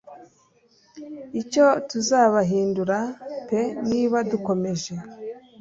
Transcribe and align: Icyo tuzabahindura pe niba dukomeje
Icyo 1.41 1.65
tuzabahindura 1.89 2.99
pe 3.49 3.61
niba 3.89 4.17
dukomeje 4.31 4.93